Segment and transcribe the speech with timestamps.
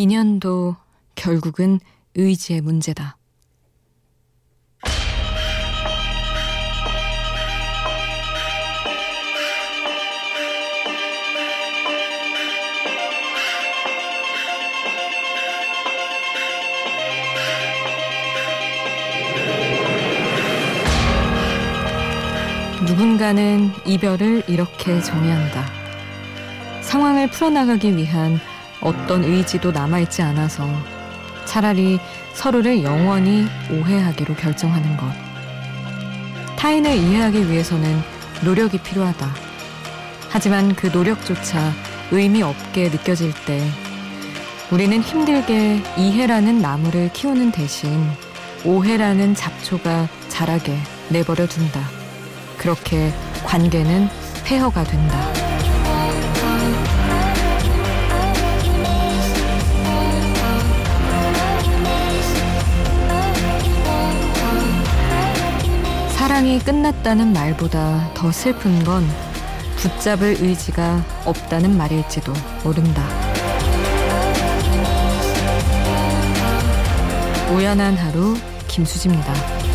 [0.00, 0.76] 인연도
[1.16, 1.80] 결국은
[2.14, 3.16] 의지의 문제다.
[22.86, 25.66] 누군가는 이별을 이렇게 정의한다.
[26.82, 28.38] 상황을 풀어나가기 위한
[28.80, 30.68] 어떤 의지도 남아있지 않아서
[31.44, 31.98] 차라리
[32.34, 35.06] 서로를 영원히 오해하기로 결정하는 것.
[36.56, 38.00] 타인을 이해하기 위해서는
[38.42, 39.28] 노력이 필요하다.
[40.28, 41.72] 하지만 그 노력조차
[42.10, 43.62] 의미 없게 느껴질 때
[44.70, 48.06] 우리는 힘들게 이해라는 나무를 키우는 대신
[48.64, 50.76] 오해라는 잡초가 자라게
[51.08, 51.80] 내버려 둔다.
[52.58, 53.12] 그렇게
[53.44, 54.08] 관계는
[54.44, 55.47] 폐허가 된다.
[66.38, 69.04] 사랑이 끝났다는 말보다 더 슬픈 건
[69.76, 73.02] 붙잡을 의지가 없다는 말일지도 모른다.
[77.52, 78.36] 우연한 하루
[78.68, 79.67] 김수지입니다.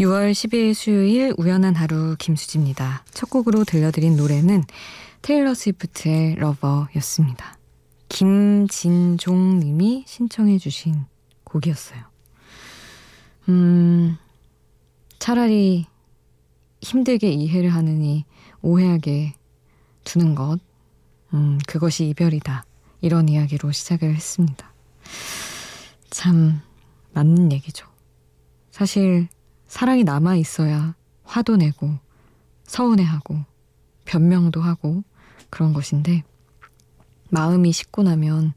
[0.00, 3.04] 6월 10일 수요일 우연한 하루 김수지입니다.
[3.10, 4.64] 첫 곡으로 들려드린 노래는
[5.20, 7.58] 테일러 스위프트의 러버였습니다.
[8.08, 11.04] 김진종 님이 신청해 주신
[11.44, 12.00] 곡이었어요.
[13.50, 14.16] 음,
[15.18, 15.86] 차라리
[16.80, 18.24] 힘들게 이해를 하느니
[18.62, 19.34] 오해하게
[20.04, 20.60] 두는 것,
[21.34, 22.64] 음, 그것이 이별이다.
[23.00, 24.72] 이런 이야기로 시작을 했습니다.
[26.10, 26.60] 참,
[27.12, 27.86] 맞는 얘기죠.
[28.70, 29.28] 사실,
[29.66, 30.94] 사랑이 남아 있어야
[31.24, 31.96] 화도 내고
[32.64, 33.44] 서운해하고
[34.04, 35.04] 변명도 하고
[35.48, 36.24] 그런 것인데
[37.30, 38.52] 마음이 식고 나면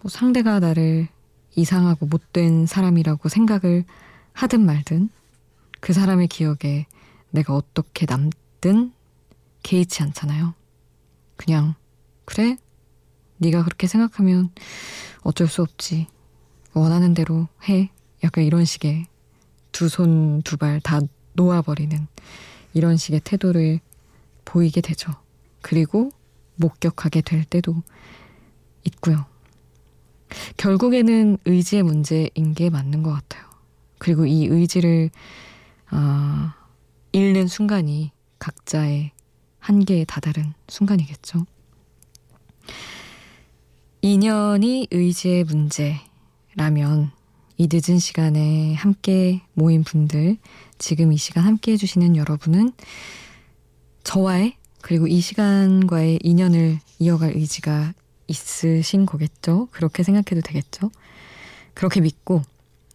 [0.00, 1.08] 뭐 상대가 나를
[1.54, 3.84] 이상하고 못된 사람이라고 생각을
[4.32, 5.08] 하든 말든
[5.80, 6.86] 그 사람의 기억에
[7.30, 8.92] 내가 어떻게 남든
[9.62, 10.54] 개의치 않잖아요.
[11.36, 11.74] 그냥
[12.24, 12.56] 그래?
[13.38, 14.50] 네가 그렇게 생각하면
[15.22, 16.06] 어쩔 수 없지.
[16.74, 17.90] 원하는 대로 해.
[18.24, 19.06] 약간 이런 식의
[19.72, 21.00] 두 손 두 발 다
[21.34, 22.06] 놓아버리는
[22.74, 23.80] 이런 식의 태도를
[24.44, 25.12] 보이게 되죠.
[25.62, 26.10] 그리고
[26.56, 27.82] 목격하게 될 때도
[28.84, 29.26] 있고요.
[30.56, 33.44] 결국에는 의지의 문제인 게 맞는 것 같아요.
[33.98, 35.10] 그리고 이 의지를
[35.90, 36.50] 어,
[37.12, 39.12] 잃는 순간이 각자의
[39.58, 41.46] 한계에 다다른 순간이겠죠.
[44.00, 47.10] 인연이 의지의 문제라면
[47.56, 50.36] 이 늦은 시간에 함께 모인 분들,
[50.78, 52.72] 지금 이 시간 함께 해주시는 여러분은
[54.04, 57.92] 저와의 그리고 이 시간과의 인연을 이어갈 의지가
[58.28, 59.66] 있으신 거겠죠?
[59.72, 60.92] 그렇게 생각해도 되겠죠?
[61.74, 62.42] 그렇게 믿고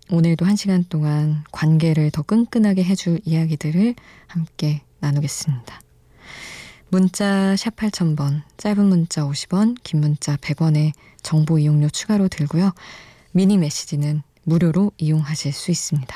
[0.09, 3.95] 오늘도 한 시간 동안 관계를 더 끈끈하게 해줄 이야기들을
[4.27, 5.82] 함께 나누겠습니다.
[6.93, 10.91] 문자 샵 8000번, 짧은 문자 50원, 긴 문자 100원에
[11.23, 12.71] 정보 이용료 추가로 들고요.
[13.31, 16.15] 미니 메시지는 무료로 이용하실 수 있습니다.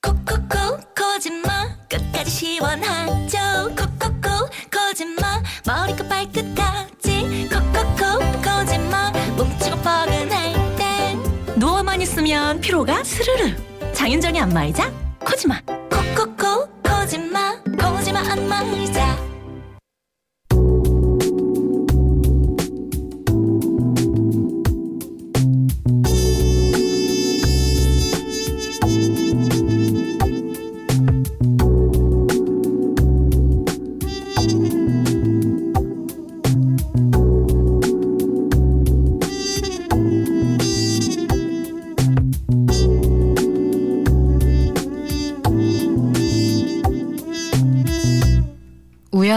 [0.00, 3.38] 콕콕콕 거짓말 끝까지 시원하죠?
[3.76, 7.50] 콕콕콕 거짓말 머리끝 발끝까지.
[7.50, 11.22] 콕콕콕 거짓말 뭉치고 뻐근할 땐
[11.58, 13.54] 누워만 있으면 피로가 스르르.
[13.92, 15.60] 장윤정의 안마의자 코지마.
[15.90, 18.97] 콕콕콕 거짓말 거짓말 안마의자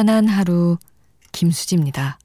[0.01, 0.77] 우연한 하루
[1.31, 2.17] 김수지입니다.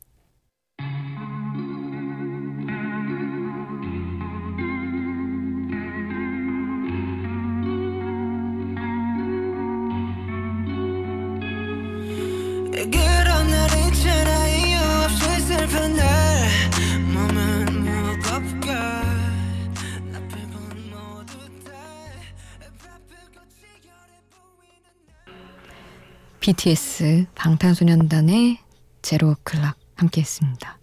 [26.46, 28.60] BTS 방탄소년단의
[29.02, 30.78] 제로 클락 함께 했습니다.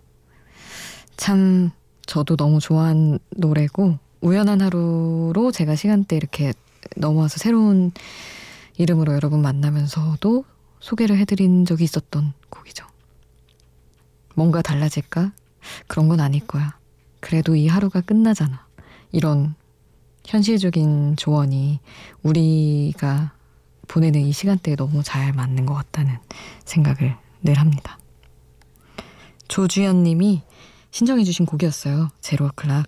[1.16, 1.72] 참
[2.06, 6.52] 저도 너무 좋아하는 노래고 우연한 하루로 제가 시간대 이렇게
[6.98, 7.94] 넘어와서 새로운
[8.78, 10.44] 이름으로 여러분 만나면서도
[10.82, 12.86] 소개를 해드린 적이 있었던 곡이죠.
[14.36, 15.32] 뭔가 달라질까?
[15.88, 16.78] 그런 건 아닐 거야.
[17.22, 18.68] 그래도 이 하루가 끝나잖아.
[19.14, 19.56] 이런
[20.26, 21.80] 현실적인 조언이
[22.22, 23.32] 우리가
[23.88, 26.18] 보내는 이 시간대에 너무 잘 맞는 것 같다는
[26.66, 27.98] 생각을 늘 합니다.
[29.48, 30.44] 조주연 님이
[30.92, 32.10] 신청해 주신 곡이었어요.
[32.22, 32.88] 제로 클락.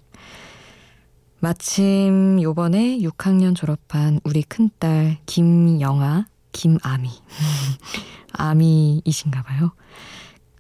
[1.40, 7.10] 마침 요번에 6학년 졸업한 우리 큰딸 김영아, 김아미.
[8.34, 9.74] 아미이신가 봐요.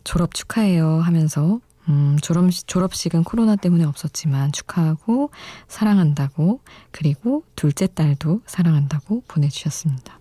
[0.04, 5.30] 졸업 축하해요 하면서 음, 졸업식, 졸업식은 코로나 때문에 없었지만 축하하고
[5.68, 6.62] 사랑한다고
[6.92, 10.20] 그리고 둘째 딸도 사랑한다고 보내주셨습니다.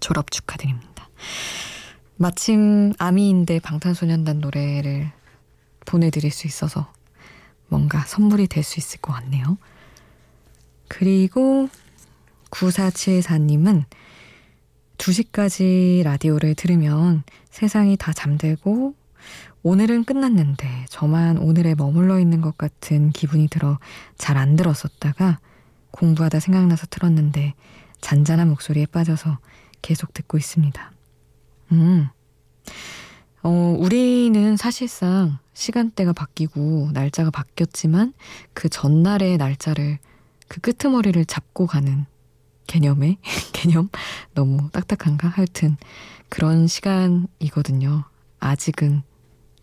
[0.00, 1.08] 졸업 축하드립니다.
[2.16, 5.10] 마침 아미인데 방탄소년단 노래를
[5.86, 6.92] 보내드릴 수 있어서
[7.68, 9.58] 뭔가 선물이 될 수 있을 것 같네요.
[10.88, 11.68] 그리고
[12.50, 13.84] 9474님은
[14.98, 18.94] 2시까지 라디오를 들으면 세상이 다 잠들고
[19.62, 23.78] 오늘은 끝났는데 저만 오늘에 머물러 있는 것 같은 기분이 들어
[24.18, 25.38] 잘 안 들었었다가
[25.90, 27.54] 공부하다 생각나서 틀었는데
[28.00, 29.38] 잔잔한 목소리에 빠져서
[29.82, 30.92] 계속 듣고 있습니다.
[31.72, 32.08] 음.
[33.42, 38.12] 어, 우리는 사실상 시간대가 바뀌고 날짜가 바뀌었지만
[38.52, 39.98] 그 전날의 날짜를
[40.48, 42.06] 그 끄트머리를 잡고 가는
[42.66, 43.18] 개념의
[43.52, 43.88] 개념
[44.34, 45.76] 너무 딱딱한가 하여튼
[46.28, 48.04] 그런 시간이거든요.
[48.38, 49.02] 아직은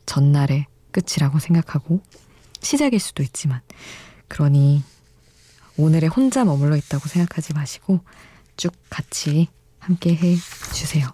[0.05, 2.01] 전날의 끝이라고 생각하고
[2.61, 3.61] 시작일 수도 있지만
[4.27, 4.83] 그러니
[5.77, 7.99] 오늘에 혼자 머물러 있다고 생각하지 마시고
[8.55, 9.47] 쭉 같이
[9.79, 10.35] 함께 해
[10.73, 11.07] 주세요.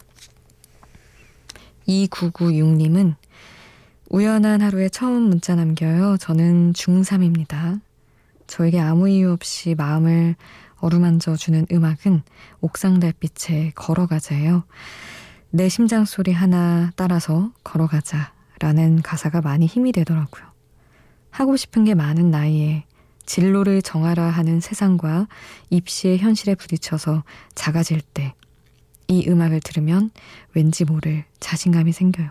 [1.88, 3.16] 2996님은
[4.10, 6.18] 우연한 하루에 처음 문자 남겨요.
[6.18, 7.82] 저는 중3입니다.
[8.48, 10.36] 저에게 아무 이유 없이 마음을
[10.78, 12.24] 어루만져 주는 음악은
[12.62, 14.66] 옥상 달빛에 걸어가자예요.
[15.50, 20.44] 내 심장 소리 하나 따라서 걸어가자 라는 가사가 많이 힘이 되더라고요.
[21.32, 22.86] 하고 싶은 게 많은 나이에
[23.26, 25.28] 진로를 정하라 하는 세상과
[25.70, 27.24] 입시의 현실에 부딪혀서
[27.56, 28.34] 작아질 때
[29.14, 30.10] 이 음악을 들으면
[30.54, 32.30] 왠지 모를 자신감이 생겨요.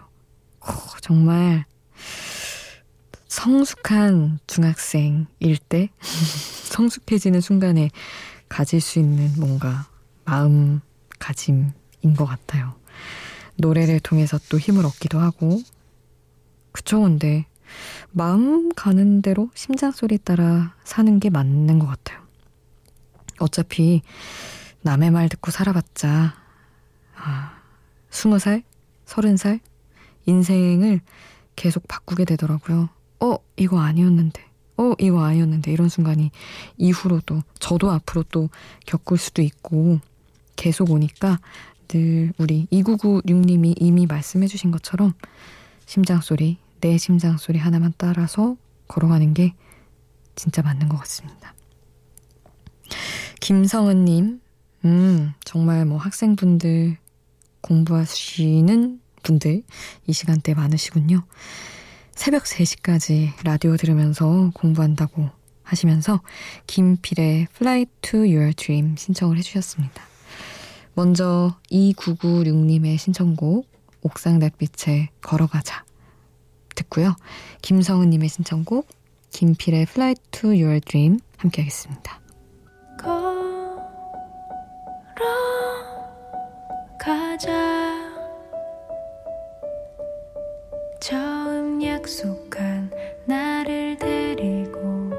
[0.63, 0.67] 오,
[1.01, 1.65] 정말
[3.29, 5.91] 성숙한 중학생일 때
[6.71, 7.91] 성숙해지는 순간에
[8.49, 9.87] 가질 수 있는 뭔가
[10.25, 11.73] 마음가짐인
[12.17, 12.75] 것 같아요.
[13.57, 15.61] 노래를 통해서 또 힘을 얻기도 하고
[16.73, 17.47] 그쵸 근데
[18.11, 22.21] 마음 가는 대로 심장 소리 따라 사는 게 맞는 것 같아요.
[23.39, 24.03] 어차피
[24.83, 26.42] 남의 말 듣고 살아봤자
[27.25, 27.63] 아,
[28.11, 28.63] 스무 살,
[29.05, 29.61] 서른 살
[30.27, 31.01] 인생을
[31.57, 32.89] 계속 바꾸게 되더라고요.
[33.21, 34.43] 어, 이거 아니었는데.
[34.79, 35.73] 어, 이거 아니었는데.
[35.73, 36.31] 이런 순간이
[36.77, 38.49] 이후로도 저도 앞으로 또
[38.87, 40.01] 겪을 수도 있고
[40.57, 41.39] 계속 오니까
[41.89, 45.13] 늘 우리 2996님이 이미 말씀해 주신 것처럼
[45.87, 48.57] 심장 소리, 내 심장 소리 하나만 따라서
[48.89, 49.55] 걸어가는 게
[50.35, 51.55] 진짜 맞는 것 같습니다.
[53.41, 54.41] 김성은님,
[54.85, 56.97] 음, 정말 뭐 학생분들
[57.63, 59.63] 공부하시는 분들
[60.07, 61.25] 이 시간대 많으시군요.
[62.15, 65.31] 새벽 3시까지 라디오 들으면서 공부한다고
[65.63, 66.21] 하시면서
[66.67, 70.03] 김필의 Fly to Your Dream 신청을 해주셨습니다.
[70.95, 73.67] 먼저 2996님의 신청곡
[74.03, 75.85] 옥상 달빛에 걸어가자
[76.75, 77.17] 듣고요.
[77.63, 78.89] 김성은님의 신청곡
[79.31, 82.21] 김필의 Fly to Your Dream 함께 하겠습니다.
[87.03, 87.51] 가자.
[91.01, 92.93] 처음 약속한
[93.27, 95.11] 나를 데리고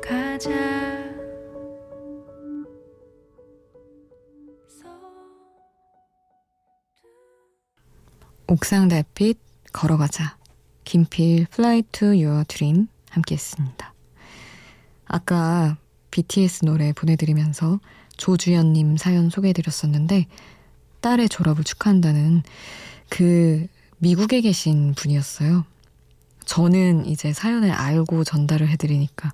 [0.00, 0.52] 가자.
[8.46, 9.36] 옥상 달빛
[9.72, 10.38] 걸어가자.
[10.84, 13.92] 김필 Fly to Your Dream 함께 했습니다.
[15.06, 15.76] 아까
[16.12, 17.80] BTS 노래 보내드리면서
[18.16, 20.28] 조주연님 사연 소개해드렸었는데
[21.06, 22.42] 딸의 졸업을 축하한다는
[23.08, 25.64] 그 미국에 계신 분이었어요.
[26.44, 29.32] 저는 이제 사연을 알고 전달을 해드리니까,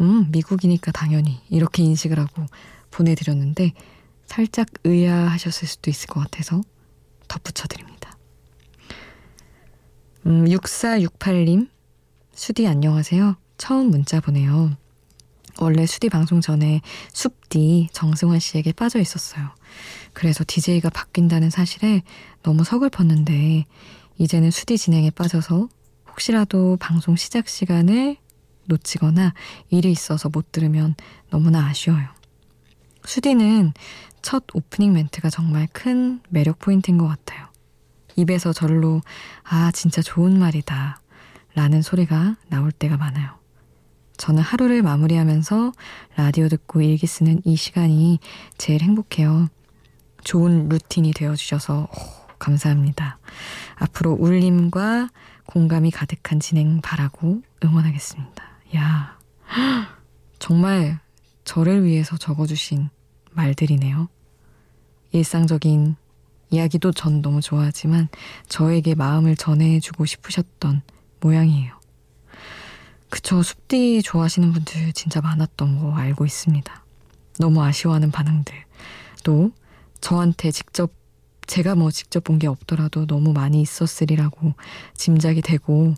[0.00, 2.46] 음, 미국이니까 당연히 이렇게 인식을 하고
[2.90, 3.74] 보내드렸는데,
[4.24, 6.62] 살짝 의아하셨을 수도 있을 것 같아서
[7.28, 8.16] 덧붙여드립니다.
[10.24, 11.68] 음, 6468님,
[12.32, 13.36] 수디 안녕하세요.
[13.58, 14.74] 처음 문자 보내요.
[15.58, 16.80] 원래 수디 방송 전에
[17.12, 19.50] 숲디 정승환 씨에게 빠져 있었어요.
[20.12, 22.02] 그래서 DJ가 바뀐다는 사실에
[22.42, 23.66] 너무 서글펐는데
[24.18, 25.68] 이제는 수디 진행에 빠져서
[26.08, 28.16] 혹시라도 방송 시작 시간을
[28.66, 29.34] 놓치거나
[29.70, 30.94] 일이 있어서 못 들으면
[31.30, 32.08] 너무나 아쉬워요.
[33.04, 33.72] 수디는
[34.22, 37.48] 첫 오프닝 멘트가 정말 큰 매력 포인트인 것 같아요.
[38.16, 39.00] 입에서 절로,
[39.42, 41.00] 아, 진짜 좋은 말이다.
[41.54, 43.38] 라는 소리가 나올 때가 많아요.
[44.18, 45.72] 저는 하루를 마무리하면서
[46.16, 48.18] 라디오 듣고 일기 쓰는 이 시간이
[48.58, 49.48] 제일 행복해요.
[50.24, 53.18] 좋은 루틴이 되어주셔서 오, 감사합니다.
[53.76, 55.10] 앞으로 울림과
[55.46, 58.44] 공감이 가득한 진행 바라고 응원하겠습니다.
[58.76, 59.18] 야,
[60.38, 61.00] 정말
[61.44, 62.88] 저를 위해서 적어주신
[63.32, 64.08] 말들이네요.
[65.12, 65.96] 일상적인
[66.50, 68.08] 이야기도 전 너무 좋아하지만
[68.48, 70.82] 저에게 마음을 전해주고 싶으셨던
[71.20, 71.78] 모양이에요.
[73.08, 76.84] 그쵸, 숲디 좋아하시는 분들 진짜 많았던 거 알고 있습니다.
[77.38, 78.54] 너무 아쉬워하는 반응들.
[79.24, 79.50] 또
[80.00, 80.92] 저한테 직접
[81.46, 84.54] 제가 뭐 직접 본 게 없더라도 너무 많이 있었으리라고
[84.94, 85.94] 짐작이 되고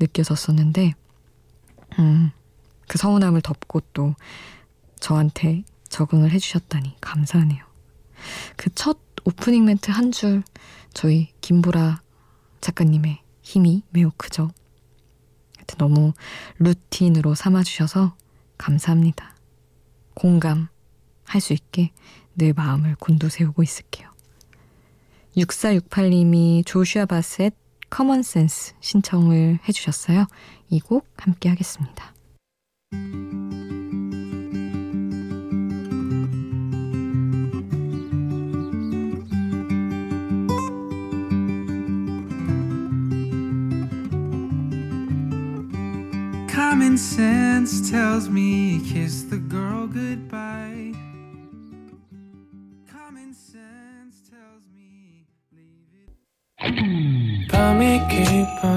[0.00, 0.94] 느껴졌었는데
[1.98, 2.30] 음,
[2.88, 4.14] 그 서운함을 덮고 또
[5.00, 7.64] 저한테 적응을 해주셨다니 감사하네요.
[8.56, 10.42] 그 첫 오프닝 멘트 한 줄
[10.94, 12.00] 저희 김보라
[12.60, 14.50] 작가님의 힘이 매우 크죠.
[15.56, 16.12] 하여튼 너무
[16.58, 18.16] 루틴으로 삼아주셔서
[18.58, 19.34] 감사합니다.
[20.14, 20.68] 공감할
[21.40, 21.92] 수 있게
[22.36, 24.08] 늘 마음을 곤두세우고 있을게요.
[25.36, 27.54] 6468님이 조슈아 바셋
[27.90, 30.26] Common Sense 신청을 해주셨어요.
[30.70, 32.12] 이 곡 함께 하겠습니다.
[46.48, 50.71] Common sense tells me kiss the girl goodbye.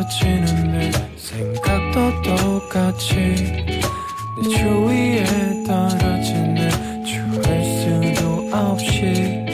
[0.06, 5.26] 깊어지는데 생각도 똑같이 내 주위에
[5.66, 6.70] 떨어지는
[7.06, 9.46] 추할 수도 없이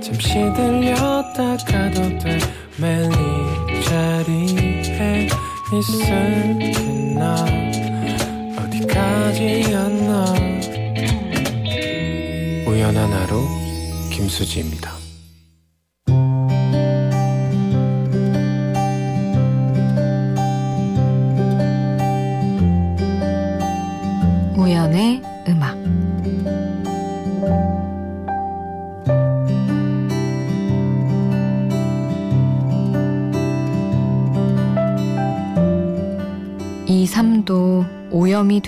[0.00, 2.38] 잠시 들렸다 가도 돼
[2.78, 5.28] 매일 이 자리에
[5.72, 7.44] 있을게나
[8.58, 10.34] 어디까지였나
[12.66, 13.46] 우연한 하루
[14.10, 14.95] 김수지입니다.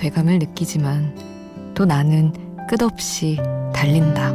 [0.09, 1.13] 돼감을 느끼지만
[1.75, 2.33] 또 나는
[2.67, 3.37] 끝없이
[3.73, 4.33] 달린다.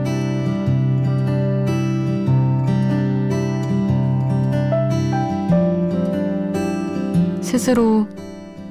[7.42, 8.06] 스스로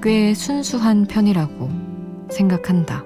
[0.01, 1.69] 꽤 순수한 편이라고
[2.31, 3.03] 생각한다.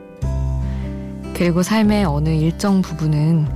[1.34, 3.48] 그리고 삶의 어느 일정 부분은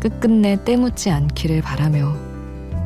[0.00, 2.14] 끝끝내 때묻지 않기를 바라며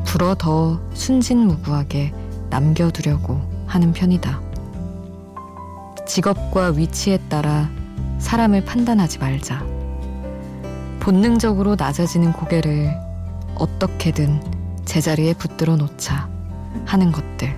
[0.03, 2.11] 불어 더 순진무구하게
[2.49, 4.42] 남겨두려고 하는 편이다.
[6.13, 7.71] 직업과 위치에 따라
[8.19, 9.65] 사람을 판단하지 말자.
[10.99, 12.95] 본능적으로 낮아지는 고개를
[13.55, 14.39] 어떻게든
[14.85, 16.29] 제자리에 붙들어 놓자
[16.85, 17.57] 하는 것들.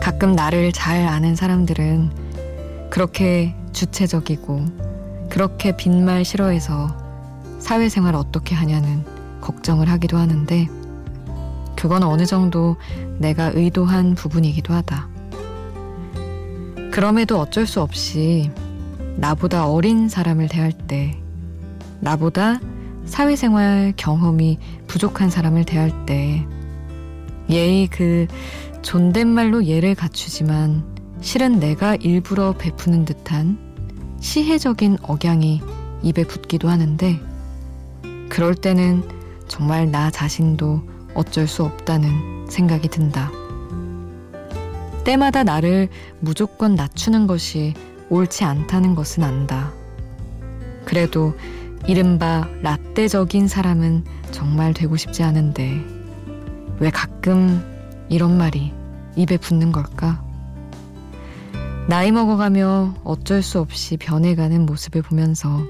[0.00, 4.64] 가끔 나를 잘 아는 사람들은 그렇게 주체적이고
[5.28, 6.96] 그렇게 빈말 싫어해서
[7.58, 9.04] 사회생활 어떻게 하냐는
[9.42, 10.68] 걱정을 하기도 하는데
[11.76, 12.76] 그건 어느 정도
[13.18, 15.11] 내가 의도한 부분이기도 하다.
[16.92, 18.50] 그럼에도 어쩔 수 없이
[19.16, 21.18] 나보다 어린 사람을 대할 때,
[22.00, 22.60] 나보다
[23.06, 24.58] 사회생활 경험이
[24.88, 26.46] 부족한 사람을 대할 때,
[27.48, 28.26] 예의 그
[28.82, 30.84] 존댓말로 예를 갖추지만
[31.22, 33.56] 실은 내가 일부러 베푸는 듯한
[34.20, 35.62] 시혜적인 억양이
[36.02, 37.18] 입에 붙기도 하는데,
[38.28, 39.02] 그럴 때는
[39.48, 40.82] 정말 나 자신도
[41.14, 43.41] 어쩔 수 없다는 생각이 든다.
[45.04, 45.88] 때마다 나를
[46.20, 47.74] 무조건 낮추는 것이
[48.08, 49.72] 옳지 않다는 것은 안다.
[50.84, 51.34] 그래도
[51.86, 55.80] 이른바 라떼적인 사람은 정말 되고 싶지 않은데
[56.78, 57.64] 왜 가끔
[58.08, 58.72] 이런 말이
[59.16, 60.22] 입에 붙는 걸까?
[61.88, 65.64] 나이 먹어가며 어쩔 수 없이 변해가는 모습을 보면서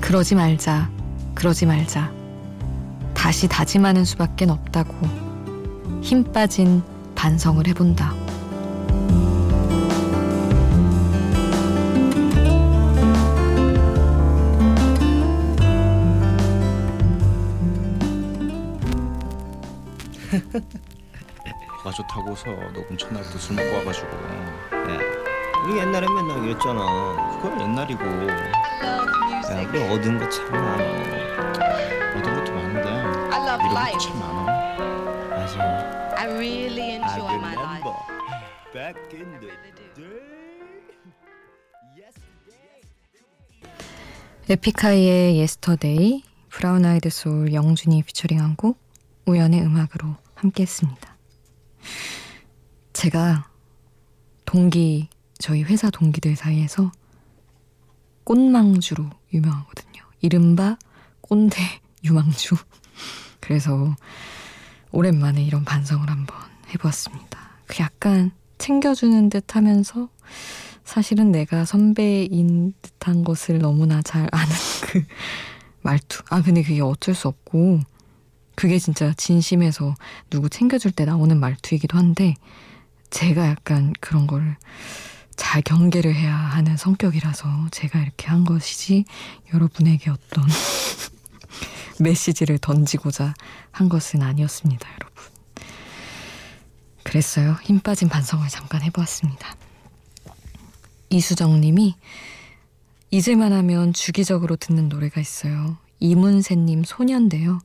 [0.00, 0.90] 그러지 말자,
[1.34, 2.12] 그러지 말자.
[3.14, 4.94] 다시 다짐하는 수밖에 없다고
[6.00, 6.82] 힘 빠진
[7.18, 8.14] 반성을 해본다.
[21.84, 24.06] 마주 타고서 너 엄청나게 술 먹고 와가지고.
[24.06, 24.98] 야,
[25.64, 27.40] 우리 옛날에 맨날 그랬잖아.
[27.42, 28.04] 그건 옛날이고.
[28.04, 30.84] 야 우리 얻은 거 참 많아.
[32.16, 32.88] 얻은 것도 많은데.
[33.64, 34.42] 잃은 것도 참 많아.
[35.30, 36.07] 맞아.
[36.18, 37.84] I really enjoy my life.
[38.74, 39.52] back in the
[39.94, 40.18] day.
[44.48, 48.80] 에픽하이의 Yesterday, 브라운 아이드 소울 영준이 피처링한 곡
[49.26, 51.16] 우연의 음악으로 함께 했습니다.
[52.94, 53.48] 제가
[54.44, 56.90] 동기 저희 회사 동기들 사이에서
[58.24, 60.02] 꽃망주로 유명하거든요.
[60.20, 60.78] 이른바
[61.20, 61.60] 꼰대
[62.02, 62.56] 유망주.
[63.38, 63.94] 그래서
[64.92, 66.36] 오랜만에 이런 반성을 한번
[66.72, 67.38] 해보았습니다.
[67.66, 70.08] 그 약간 챙겨주는 듯 하면서
[70.84, 75.04] 사실은 내가 선배인 듯한 것을 너무나 잘 아는 그
[75.82, 76.22] 말투.
[76.30, 77.80] 아, 근데 그게 어쩔 수 없고,
[78.54, 79.94] 그게 진짜 진심에서
[80.30, 82.34] 누구 챙겨줄 때 나오는 말투이기도 한데,
[83.10, 84.56] 제가 약간 그런 걸
[85.38, 89.04] 잘 경계를 해야 하는 성격이라서 제가 이렇게 한 것이지,
[89.54, 90.44] 여러분에게 어떤
[92.00, 93.34] 메시지를 던지고자
[93.70, 95.24] 한 것은 아니었습니다, 여러분.
[97.02, 97.56] 그랬어요.
[97.62, 99.56] 힘 빠진 반성을 잠깐 해보았습니다.
[101.10, 101.96] 이수정 님이
[103.10, 105.78] 잊을만 하면 주기적으로 듣는 노래가 있어요.
[106.00, 107.60] 이문세님 소년인데요.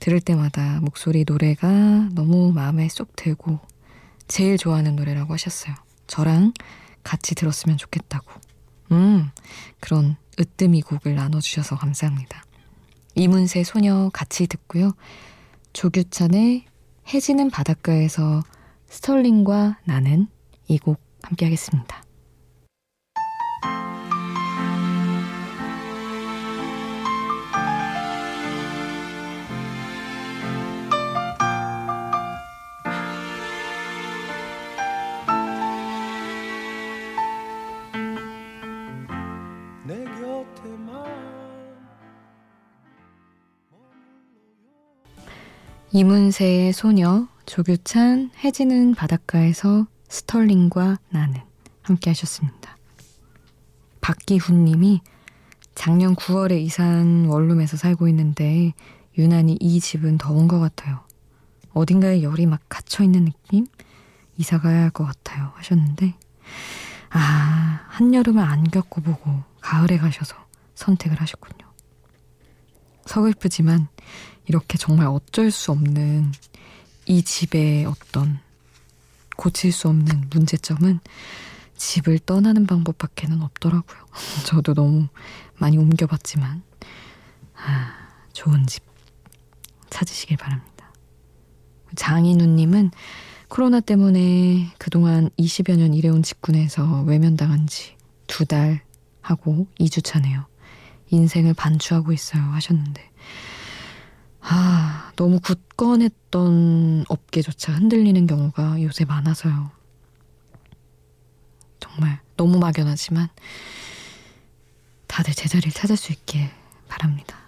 [0.00, 1.68] 들을 때마다 목소리 노래가
[2.12, 3.58] 너무 마음에 쏙 들고
[4.28, 5.74] 제일 좋아하는 노래라고 하셨어요.
[6.06, 6.52] 저랑
[7.02, 8.30] 같이 들었으면 좋겠다고.
[8.92, 9.30] 음,
[9.80, 12.43] 그런 으뜸이 곡을 나눠주셔서 감사합니다.
[13.14, 14.92] 이문세 소녀 같이 듣고요.
[15.72, 16.64] 조규찬의
[17.12, 18.42] 해지는 바닷가에서
[18.88, 20.28] 스털링과 나는
[20.68, 22.02] 이 곡 함께 하겠습니다.
[39.86, 41.43] 내 곁에만
[45.96, 51.40] 이문세의 소녀, 조규찬, 해지는 바닷가에서 스털링과 나는
[51.82, 52.76] 함께 하셨습니다.
[54.00, 55.02] 박기훈 님이
[55.76, 58.72] 작년 9월에 이사한 원룸에서 살고 있는데
[59.16, 61.04] 유난히 이 집은 더운 것 같아요.
[61.74, 63.68] 어딘가에 열이 막 갇혀있는 느낌?
[64.36, 65.52] 이사 가야 할 것 같아요.
[65.54, 66.14] 하셨는데
[67.10, 70.34] 아, 한여름을 안 겪어보고 가을에 가셔서
[70.74, 71.64] 선택을 하셨군요.
[73.06, 73.86] 서글프지만
[74.46, 76.32] 이렇게 정말 어쩔 수 없는
[77.06, 78.38] 이 집의 어떤
[79.36, 81.00] 고칠 수 없는 문제점은
[81.76, 83.98] 집을 떠나는 방법밖에는 없더라고요.
[84.46, 85.08] 저도 너무
[85.56, 86.62] 많이 옮겨봤지만,
[87.56, 87.92] 아,
[88.32, 88.82] 좋은 집
[89.90, 90.92] 찾으시길 바랍니다.
[91.96, 92.90] 장인우님은
[93.48, 97.94] 코로나 때문에 그동안 20여 년 일해온 직군에서 외면당한 지
[98.26, 98.82] 두 달
[99.20, 100.46] 하고 2주 차네요.
[101.10, 103.10] 인생을 반추하고 있어요 하셨는데,
[104.46, 109.70] 아, 너무 굳건했던 업계조차 흔들리는 경우가 요새 많아서요.
[111.80, 113.28] 정말 너무 막연하지만
[115.06, 116.50] 다들 제자리를 찾을 수 있길
[116.88, 117.38] 바랍니다.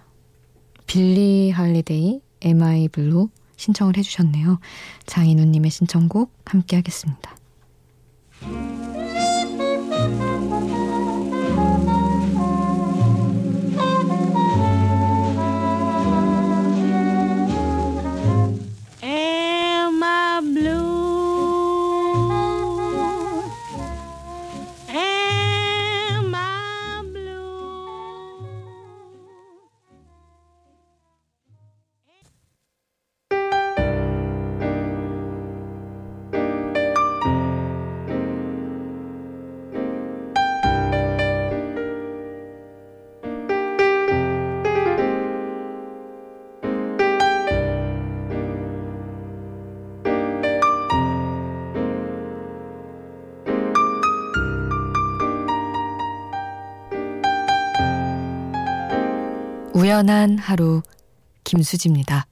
[0.87, 4.59] 빌리 할리데이 MI 블루 신청을 해주셨네요.
[5.05, 7.37] 장인우님의 신청곡 함께 하겠습니다.
[59.87, 60.83] 우연한 하루
[61.45, 62.27] 김수지입니다.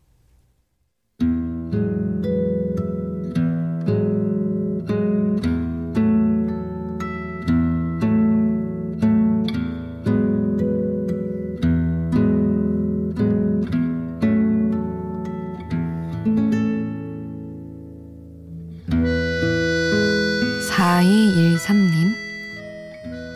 [20.73, 22.14] (4213님)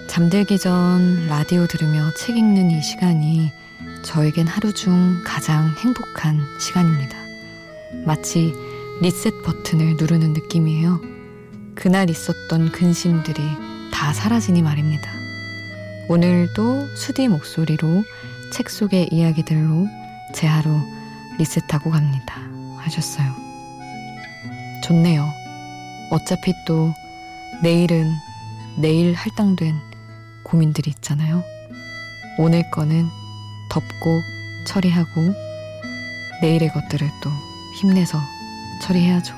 [0.09, 3.58] 잠들기 전 라디오 들으며 책 읽는 이 시간이
[4.03, 7.17] 저에겐 하루 중 가장 행복한 시간입니다.
[8.05, 8.55] 마치
[9.01, 11.01] 리셋 버튼을 누르는 느낌이에요.
[11.75, 13.41] 그날 있었던 근심들이
[13.93, 15.11] 다 사라지니 말입니다.
[16.09, 18.05] 오늘도 수디 목소리로
[18.53, 19.87] 책 속의 이야기들로
[20.35, 20.71] 제 하루
[21.39, 22.35] 리셋하고 갑니다.
[22.79, 23.35] 하셨어요.
[24.85, 25.29] 좋네요.
[26.11, 26.95] 어차피 또
[27.63, 28.11] 내일은
[28.79, 29.75] 내일 할당된
[30.45, 31.45] 고민들이 있잖아요.
[32.39, 33.07] 오늘 거는
[33.69, 34.23] 덮고
[34.67, 35.35] 처리하고
[36.43, 37.31] 내일의 것들을 또
[37.81, 38.19] 힘내서
[38.83, 39.35] 처리해야죠.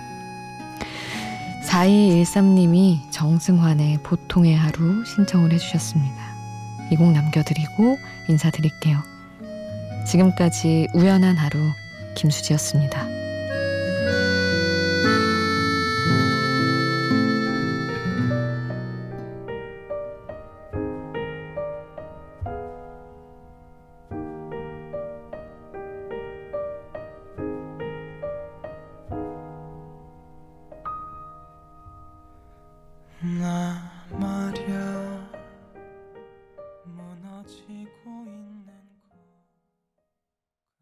[1.66, 6.30] 4213님이 정승환의 보통의 하루 신청을 해주셨습니다.
[6.92, 9.00] 이 곡 남겨드리고 인사드릴게요.
[10.06, 11.58] 지금까지 우연한 하루
[12.16, 13.19] 김수지였습니다.